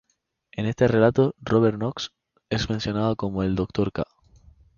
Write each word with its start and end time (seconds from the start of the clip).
En 0.53 0.65
este 0.65 0.87
relato 0.87 1.35
Robert 1.39 1.77
Knox 1.77 2.09
es 2.49 2.71
mencionado 2.71 3.15
como 3.15 3.43
"el 3.43 3.53
doctor 3.53 3.91
K.". 3.91 4.03